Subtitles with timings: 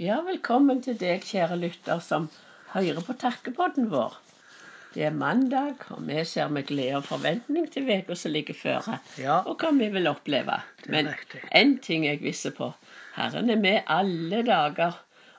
[0.00, 2.24] Ja, velkommen til deg, kjære lytter, som
[2.72, 4.16] hører på takkepodden vår.
[4.94, 8.98] Det er mandag, og vi ser med glede og forventning til uka som ligger føre,
[9.18, 9.40] Ja.
[9.46, 10.60] og hva vi vil oppleve.
[10.88, 11.42] Men riktig.
[11.54, 12.72] én ting er jeg viss på.
[13.16, 14.98] Herren er med alle dager,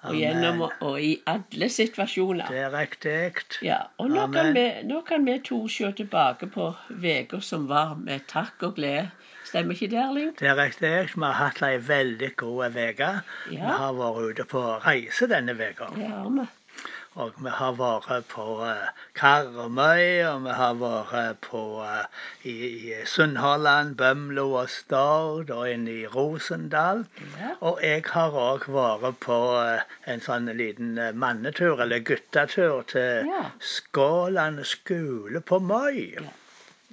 [0.10, 2.50] og gjennom og i alle situasjoner.
[2.52, 3.46] Det er riktig.
[3.66, 7.96] Ja, og nå kan, vi, nå kan vi to se tilbake på uka som var,
[8.02, 9.10] med takk og glede.
[9.46, 10.32] Stemmer ikke det, Erling?
[10.40, 10.94] Det er riktig.
[11.16, 13.12] Vi har hatt ei veldig god uke.
[13.50, 15.92] Vi har vært ute på reise denne uka.
[15.96, 16.48] Vi.
[17.16, 22.56] Og vi har vært på eh, Karmøy, og vi har vært på eh, i,
[22.92, 27.06] i Sunnhordland, Bømlo og Stord, og inne i Rosendal.
[27.40, 27.54] Ja.
[27.62, 33.46] Og jeg har òg vært på eh, en sånn liten mannetur, eller guttetur, til Ja.
[33.64, 36.10] Skåland skole på Moi.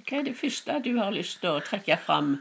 [0.07, 2.37] Hva er det første du har lyst til å trekke fram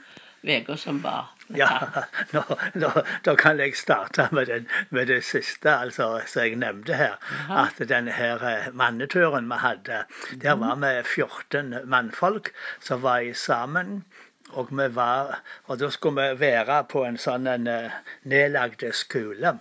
[0.47, 1.35] uka som var?
[1.63, 2.43] Ja, nå,
[2.75, 2.91] nå,
[3.25, 7.17] da kan jeg starte med, den, med det siste, altså, som jeg nevnte her.
[7.21, 7.67] Aha.
[7.67, 10.05] At denne her eh, manneturen vi hadde,
[10.43, 14.05] der var vi 14 mannfolk som var i sammen.
[14.53, 19.57] Og, vi var, og da skulle vi være på en sånn en, eh, skole.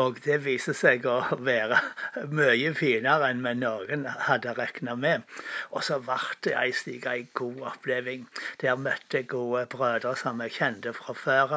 [0.00, 1.78] Og det viser seg å være
[2.38, 5.26] mye finere enn vi noen hadde regna med.
[5.76, 8.24] Og så ble det ei slik ei god oppleving.
[8.62, 11.54] Der møtte jeg gode brødre som jeg kjente fra før.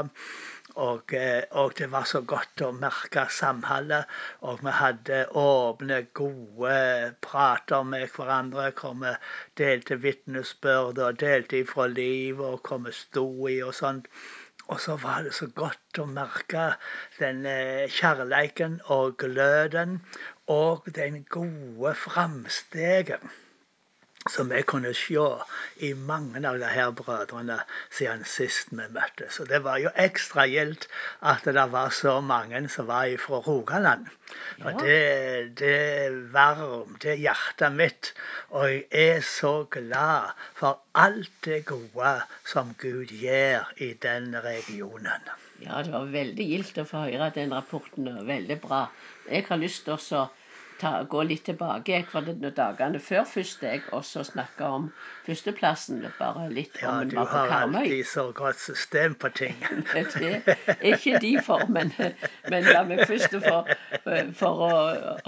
[0.83, 4.11] Og, eh, og det var så godt å merke samholdet.
[4.43, 6.77] Og vi hadde åpne, gode
[7.23, 8.71] prater med hverandre.
[8.81, 9.13] Hvor vi
[9.63, 14.11] delte vitnesbyrd og delte ifra livet og hvor vi sto i og sånt.
[14.67, 16.67] Og så var det så godt å merke
[17.19, 17.45] den
[17.93, 19.99] kjærleiken og gløden
[20.51, 23.21] og den gode framsteget
[24.29, 25.21] som jeg kunne se
[25.85, 27.59] i mange av de her brødrene
[27.93, 29.37] siden sist vi møttes.
[29.39, 30.87] Og det var jo ekstra gildt
[31.21, 34.07] at det var så mange som var fra Rogaland.
[34.63, 34.77] Og Ja.
[34.81, 38.13] det, det varmte hjertet mitt.
[38.49, 42.15] Og jeg er så glad for alt det gode
[42.45, 45.29] som Gud gjør i den regionen.
[45.61, 48.07] Ja, det var veldig gildt å få høre den rapporten.
[48.07, 48.87] og Veldig bra.
[49.29, 50.25] Jeg har lyst til å
[50.79, 54.87] ta, gå litt tilbake jeg, for det dagene før første, jeg også snakka om
[55.25, 56.03] førsteplassen.
[56.19, 59.55] Bare litt om ja, du var på har alltid så godt system på ting.
[59.95, 61.91] Det er ikke de for, men,
[62.51, 63.69] men la meg først for,
[64.37, 64.71] for å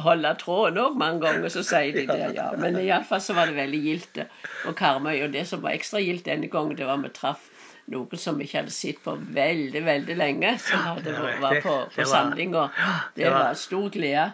[0.04, 2.50] holde tråden òg mange ganger, så sier de det, ja.
[2.60, 4.24] Men iallfall så var det veldig gildt
[4.64, 5.16] på Karmøy.
[5.26, 7.48] Og det som var ekstra gildt denne gangen, det var vi traff
[7.88, 10.58] noen som vi ikke hadde sett på veldig, veldig lenge.
[10.60, 12.56] Som hadde, det var på, på var- samling.
[12.60, 12.84] Og
[13.16, 14.28] det var stor glede.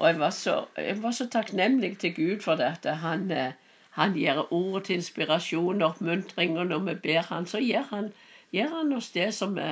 [0.00, 3.52] Og jeg var så, jeg var så takknemlig til Gud for det at han, eh,
[3.98, 6.56] han gir ord til inspirasjon og oppmuntring.
[6.58, 8.08] Og når vi ber han, så gir han,
[8.52, 9.68] gir han oss det som vi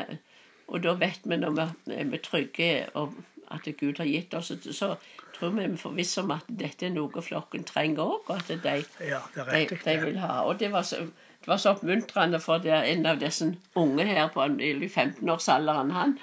[0.69, 2.67] Og da vet vi når vi er vi trygge
[3.01, 3.15] og
[3.51, 4.91] at Gud har gitt oss, så
[5.39, 8.51] tror vi vi får forvisse om at dette er noe flokken trenger òg, og at
[8.67, 8.75] de,
[9.09, 10.43] Ja, det er de, de vil ha.
[10.45, 10.99] Og det var så,
[11.41, 15.91] det var så oppmuntrende, for det en av disse unge her på en- i 15-årsalderen,
[15.97, 16.19] han,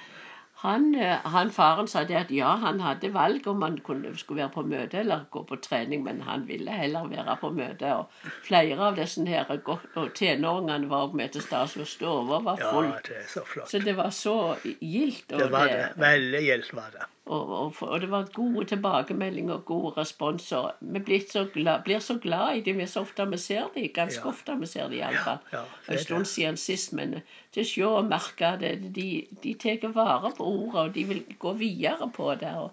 [0.57, 4.43] han, eh, han faren sa det at ja, han hadde valg om han kunne, skulle
[4.43, 7.91] være på møte eller gå på trening, men han ville heller være på møte.
[7.99, 12.63] Og flere av disse her og tenåringene var også med til stas, og stua var
[12.63, 12.71] Ja,
[13.03, 13.69] det er så flott.
[13.71, 15.27] Så det var så gildt.
[15.29, 15.91] Det var det.
[15.99, 17.09] Veldig gildt var det.
[17.25, 20.75] Og, og, og det var gode tilbakemeldinger og gode responser.
[20.81, 23.87] Vi blir så glad, blir så glad i dem så ofte vi ser dem.
[23.95, 24.29] Ganske Ja.
[24.29, 25.39] ofte vi ser dem iallfall.
[25.53, 27.21] Ja, Ja, en stund siden sist, men
[27.51, 28.93] til å se og merke det.
[28.95, 32.53] De, de tar vare på ordet, og de vil gå videre på det.
[32.55, 32.71] Og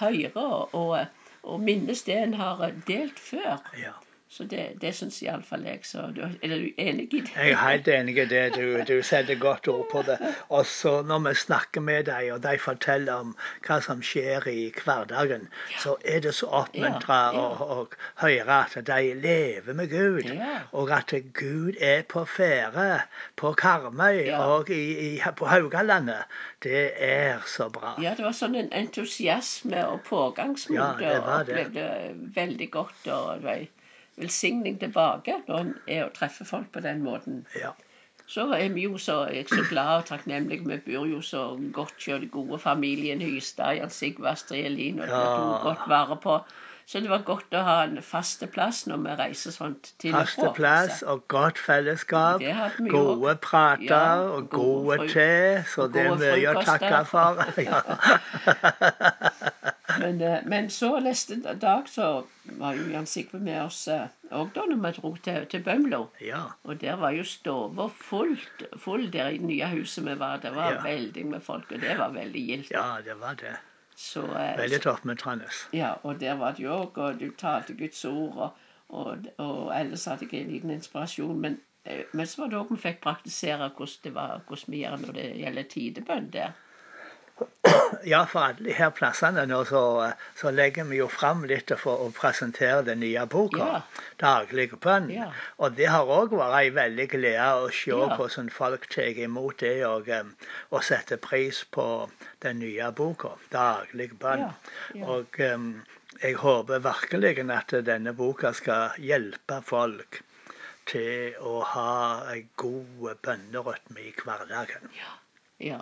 [0.00, 0.98] høre og,
[1.42, 3.56] og minnes det en har delt før.
[3.80, 3.96] Ja.
[4.34, 5.84] Så det, det syns iallfall jeg.
[5.86, 7.30] Så du, er du enig i det?
[7.36, 8.40] Jeg er helt enig i det.
[8.56, 10.16] Du, du setter godt ord på det.
[10.48, 13.30] Og så når vi snakker med dem, og de forteller om
[13.66, 15.46] hva som skjer i hverdagen,
[15.78, 17.68] så er det så oppmuntra Ja, ja.
[17.76, 17.86] å,
[18.24, 20.26] høre at de lever med Gud.
[20.34, 20.56] Ja.
[20.74, 22.88] Og at Gud er på ferde
[23.38, 24.42] på Karmøy Ja.
[24.56, 26.26] og i, i, på Haugalandet.
[26.66, 27.94] Det er så bra.
[28.02, 30.76] Ja, det var sånn en entusiasme og pågangsmot.
[30.80, 31.54] Ja, det var og det.
[31.68, 31.88] opplevde
[32.42, 33.06] veldig godt.
[33.06, 33.64] Og det var
[34.16, 37.46] velsigning tilbake når en er og treffer folk på den måten.
[37.60, 37.70] Ja.
[38.26, 40.64] Så er vi jo så, så glad og takknemlige.
[40.68, 45.06] Vi bor jo så godt hos den gode familien Hystad, Jan Sigve Astrid Elin, og
[45.06, 45.24] det Ja.
[45.36, 46.38] tok godt vare på.
[46.86, 50.26] Så det var godt å ha en faste plass når vi reiser sånn til og
[50.26, 52.42] Faste plass og godt fellesskap.
[52.90, 53.40] Gode også.
[53.40, 55.64] prater Ja, og gode gode te.
[55.72, 57.40] Så det er mye å takke for.
[60.00, 62.24] Men, eh, men så neste dag så
[62.58, 66.08] var jo Jan Sigve med oss òg da når vi dro til, til Bømlo.
[66.20, 66.42] ja.
[66.64, 70.38] Og der var jo stua fullt full der i det nye huset vi var.
[70.42, 70.82] Det var Ja.
[70.82, 72.70] veldig med folk, og det var veldig gildt.
[72.70, 73.56] Ja, det var det.
[73.96, 75.46] Så, eh, Veldig oppmuntrende.
[75.72, 78.50] ja, og der var det jo òg, og du talte Guds ord, og,
[78.88, 81.38] og, og ellers hadde jeg en liten inspirasjon.
[81.40, 84.82] Men, eh, men så var det òg vi fikk praktisere hvordan, det var, hvordan vi
[84.82, 86.52] gjør når det gjelder tidebønn der.
[88.04, 89.80] Ja, for alle de her plassene nå så,
[90.36, 93.64] så legger vi jo fram litt for å presentere den nye boka.
[93.64, 93.80] Ja.
[94.20, 95.08] 'Daglig bønn'.
[95.14, 95.30] Ja.
[95.58, 98.10] Og det har òg vært ei veldig glede å se Ja.
[98.16, 100.10] hvordan folk tar imot det og,
[100.70, 101.86] og setter pris på
[102.44, 103.32] den nye boka.
[103.50, 104.52] 'Daglig bønn'.
[105.02, 105.66] Og um,
[106.20, 110.20] jeg håper virkelig at denne boka skal hjelpe folk
[110.86, 111.90] til å ha
[112.34, 114.90] ei god bønnerytme i hverdagen.
[115.00, 115.12] Ja.
[115.58, 115.80] Ja.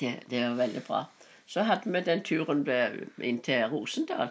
[0.00, 1.04] Det, det var veldig bra.
[1.48, 2.64] Så hadde vi den turen
[3.24, 4.30] inn til Rosendal,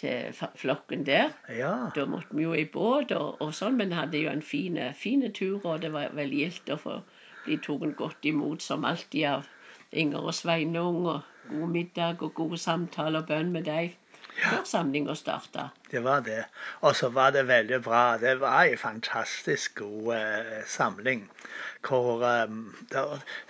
[0.00, 1.34] til flokken der.
[1.52, 1.90] Ja.
[1.94, 5.32] Da måtte vi jo i båt og, og sånn, men hadde jo en fin fine
[5.34, 6.98] tur, og det var veldig gildt å få
[7.44, 9.48] bli tatt godt imot som alltid av
[9.92, 13.94] Inger og Sveinung, og god middag og gode samtaler og bønn med dem
[14.38, 15.68] før samlinga starta.
[15.90, 16.44] Det var det.
[16.80, 18.18] Og så var det veldig bra.
[18.18, 21.30] Det var en fantastisk god eh, samling.
[21.88, 22.48] Hvor eh,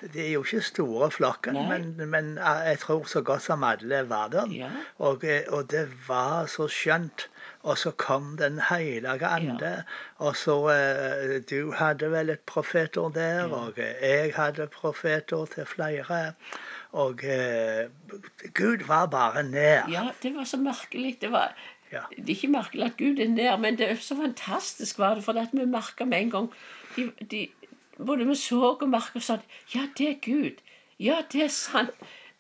[0.03, 4.05] det, er jo ikke store flokken, men, men eh, jeg tror så godt som alle
[4.09, 4.53] var der.
[4.53, 4.71] Ja.
[4.99, 7.29] Og, eh, og det var så skjønt.
[7.63, 9.85] Og så kom Den hellige ande.
[10.19, 15.67] Og så eh, Du hadde vel et profetord der, og eh, jeg hadde profetord til
[15.67, 16.33] flere.
[16.93, 17.89] Og eh,
[18.55, 19.89] Gud var bare nær.
[19.93, 21.19] Ja, det var så merkelig.
[21.21, 21.55] Det var
[21.93, 22.03] Ja.
[22.11, 25.25] det er ikke merkelig at Gud er nær, men det er så fantastisk var det,
[25.25, 26.49] for at vi merka med en gang
[26.97, 27.49] de, de,
[28.07, 29.39] Både vi så og merka sa
[29.75, 30.61] ja, det er Gud.
[31.01, 31.91] Ja, det er sant.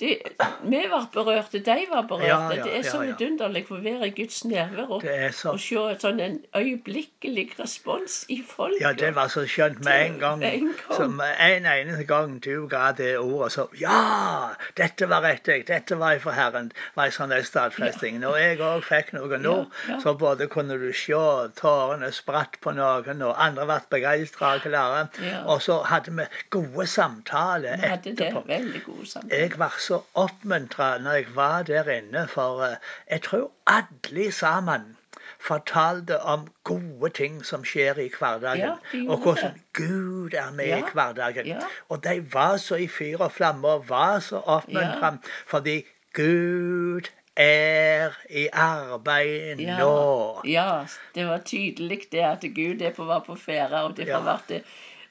[0.00, 0.18] Det,
[0.62, 2.26] vi var berørte, de var berørte.
[2.26, 5.80] Ja, ja, det er så vidunderlig å være i Guds nærvær og, så og se
[5.90, 8.78] et sånn en øyeblikkelig respons i folket.
[8.84, 10.44] Ja, det var så skjønt med en gang.
[10.46, 10.68] En.
[10.94, 14.54] Som en eneste gang du ga det ordet, så Ja!
[14.78, 15.64] Dette var riktig.
[15.66, 16.70] Dette var fra Herren.
[16.94, 18.20] var en sånn stadfesting.
[18.22, 19.56] Når jeg òg fikk noe nå,
[20.02, 21.18] så både kunne du se
[21.58, 25.08] tårene spratt på noen, og andre ble begeistra og klare.
[25.50, 28.46] Og så hadde vi gode samtaler etterpå.
[28.46, 29.42] veldig gode samtaler.
[29.42, 32.76] Jeg var så oppmuntra når jeg var der inne, for eh,
[33.10, 34.94] jeg tror alle sammen
[35.40, 38.72] fortalte om gode ting som skjer i hverdagen.
[38.94, 39.54] Ja, og hvordan.
[39.72, 41.46] Gud er med Ja, i hverdagen.
[41.46, 41.58] ja.
[41.88, 45.12] Og de var så i fyr og flamme og var så oppmuntra
[45.46, 45.76] fordi
[46.14, 47.06] Gud
[47.36, 50.40] er i arbeid Ja, nå.
[50.44, 50.84] ja,
[51.14, 54.18] det var tydelig det at Gud er på, var på ferde, og det Ja.
[54.20, 54.62] vært det,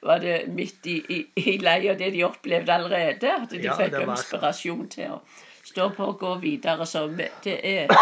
[0.02, 3.32] var det midt i, i, i leia det de opplevde allerede.
[3.34, 5.20] At de Ja, fikk inspirasjon til å
[5.68, 6.86] stå på og gå videre.
[6.86, 7.06] Så
[7.44, 7.92] det er,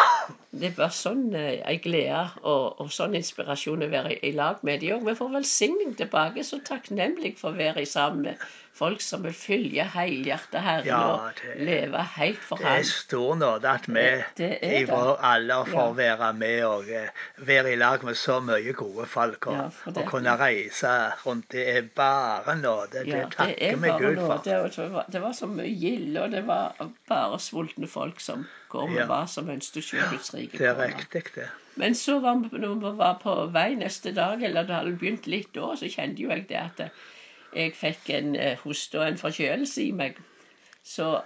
[0.61, 4.63] det bare sånn eh, ei glede og, og sånn inspirasjon å være i, i lag
[4.67, 5.05] med de òg.
[5.09, 6.45] Vi får velsigning tilbake.
[6.45, 10.99] Så takknemlig for å være i sammen med folk som vil følge helhjertet Herren Ja,
[11.31, 14.03] og leve helt for Det er stor nåde at vi
[14.37, 14.99] Det i det.
[15.31, 16.17] alder får Ja.
[16.19, 17.09] være med og eh,
[17.39, 19.47] være i lag med så mye gode folk.
[19.47, 20.93] Og, Ja, og kunne reise
[21.25, 21.49] rundt.
[21.57, 23.07] Det er bare nåde.
[23.09, 24.43] Det takker er vi Gud for.
[24.45, 26.77] Det, var- det, var, det var så mye gild, og det var
[27.09, 29.07] bare sultne folk som går med Ja.
[29.11, 30.59] hva som ønsket å se Guds rike.
[30.59, 31.49] Det er riktig, det.
[31.77, 35.27] Men så var vi, når vi var på vei neste dag, eller det hadde begynt
[35.27, 36.81] litt da, så kjente jo jeg det at
[37.57, 40.17] jeg fikk en eh, hoste og en forkjølelse i meg.
[40.87, 41.23] Så,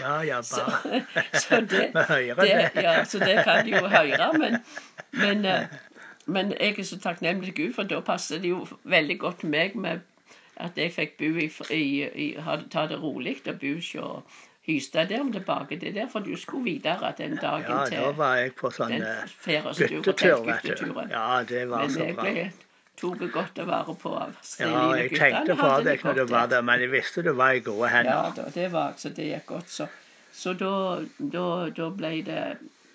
[0.00, 1.02] Ja, ja, bare
[1.42, 2.82] så det, Vi hører det, det.
[2.82, 4.32] ja, så det kan de jo høre.
[4.38, 4.56] Men,
[5.12, 5.66] men, eh,
[6.26, 9.76] men jeg er så takknemlig til Gud, for da passer det jo veldig godt meg
[9.76, 10.00] med
[10.56, 11.84] at jeg fikk bo i, i,
[12.24, 13.94] i ha, ta det rolig og bo hos
[14.66, 18.14] Hystad der, om tilbake til der, for du skulle videre den dagen Ja, da til
[18.16, 19.34] var jeg på sånn den eh,
[19.76, 20.94] guttetur, vet du.
[21.10, 22.24] Ja, det var Men så jeg bra.
[22.30, 22.46] ble
[22.96, 26.62] tok godt vare på av Ja, jeg tenkte på det deg når du var der.
[26.62, 29.68] men jeg visste du var i gode Ja, da, det var så det gikk godt.
[29.68, 29.88] Så,
[30.32, 32.40] så da, da, da ble det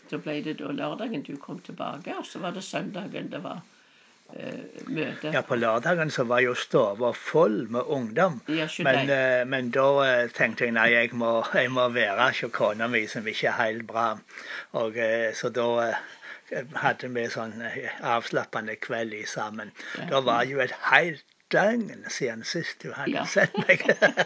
[0.09, 3.59] da ble det da lørdagen du kom tilbake, og så var det søndagen det var
[4.87, 5.31] møte.
[5.33, 8.41] Ja, på lørdagen så var jo stua full med ungdom.
[8.85, 12.87] Men, eh, men da eh, tenkte jeg nei, jeg må, jeg må være hos kona
[12.87, 14.07] mi som ikke er helt bra.
[14.81, 19.73] Og eh, Så da eh, hadde vi sånn eh, avslappende kveld i sammen.
[20.09, 23.23] Da var jo et helt døgn siden sist du hadde Ja.
[23.25, 23.81] sett meg.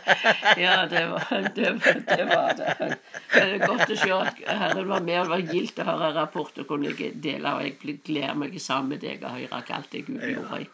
[0.64, 1.70] Ja, det var det.
[1.80, 2.98] Var, det, var det.
[3.34, 5.20] det er godt å se at Herren var med.
[5.22, 7.56] og Det var gildt å høre rapporter kunne jeg dele.
[7.58, 10.66] Og jeg gleder meg sammen med deg og høre alt det Gud Ja, gjorde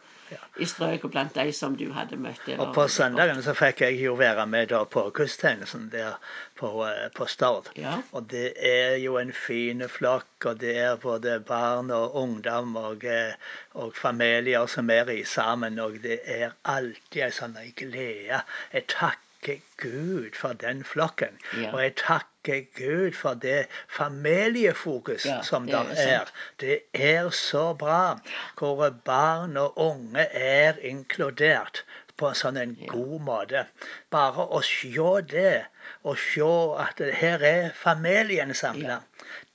[0.60, 2.48] i, strøk og blant de som du hadde møtt.
[2.58, 6.18] Og på søndagen så fikk jeg jo være med da på gudstjenesten der
[6.60, 7.70] på, eh, på Stord.
[7.76, 7.98] Ja.
[8.12, 13.04] Og det er jo en fin flokk, og det er både barn og ungdom og,
[13.04, 13.34] eh,
[13.74, 15.78] og familier som er i sammen.
[15.78, 18.96] Og det er alltid en sånn glede, et
[19.40, 21.38] takker Gud for den flokken.
[21.56, 21.72] Ja.
[21.72, 26.30] Og jeg takker Gud for det familiefokus Ja, som det er er.
[26.60, 28.18] Det er så bra.
[28.58, 31.84] Hvor barn og unge er inkludert
[32.16, 33.66] på en sånn en god måte.
[34.10, 35.64] Bare å se det,
[36.02, 36.50] og se
[36.84, 39.00] at her er familien samla,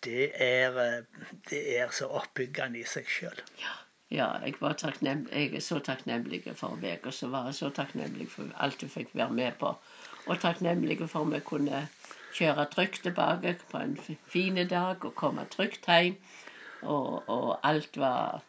[0.02, 1.04] det, eh,
[1.50, 3.44] det er så oppbyggende i seg sjøl.
[4.12, 4.76] Ja, jeg, var
[5.34, 7.52] jeg er så takknemlig for uka som var.
[7.52, 9.76] Så takknemlig for alt du fikk være med på.
[10.28, 11.88] Og takknemlig for vi kunne
[12.36, 13.98] kjøre trygt tilbake på en
[14.28, 16.16] fin dag og komme trygt hjem.
[16.82, 18.44] Og, og alt var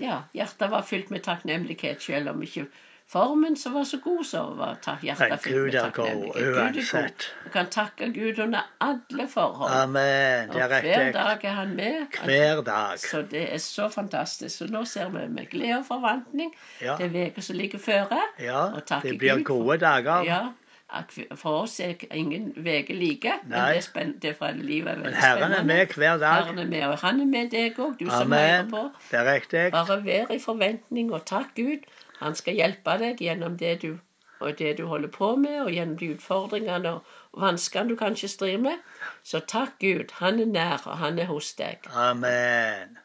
[0.00, 2.66] Ja, hjertet var fylt med takknemlighet, selv om ikke
[3.08, 6.34] formen som var så god, så var hjertet Men Gud med er god takknemlighet.
[6.34, 6.74] Gud er god.
[6.76, 7.26] uansett.
[7.44, 9.72] Vi kan takke Gud under alle forhold.
[9.82, 10.48] Amen.
[10.52, 10.94] Det er riktig.
[10.96, 12.06] hver dag er han med.
[12.24, 12.98] Hver dag.
[12.98, 14.58] Så det er så fantastisk.
[14.58, 16.96] Så nå ser vi med glede og forventning Ja.
[16.96, 18.20] til uka som ligger føre.
[18.40, 18.66] Ja,
[19.02, 20.22] det blir Gud gode dager.
[20.24, 20.40] Ja,
[21.36, 23.68] for oss er ingen uke like, men Nei.
[23.68, 26.44] det er, spenn, det er fra livet er Men Herren er med hver dag.
[26.44, 28.70] Herren er med, og han er med deg òg, du som hører Amen.
[28.70, 28.90] på.
[29.10, 29.72] Det er riktig.
[29.72, 31.84] Bare vær i forventning og takk Gud.
[32.20, 33.90] Han skal hjelpe deg gjennom det du,
[34.40, 38.62] og det du holder på med, og gjennom de utfordringene og vanskene du kanskje strir
[38.62, 38.82] med.
[39.22, 40.14] Så takk Gud.
[40.22, 41.86] Han er nær, og han er hos deg.
[41.94, 42.98] Amen.